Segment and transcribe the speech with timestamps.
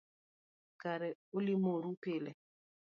[0.81, 2.31] Kare ulimoru pile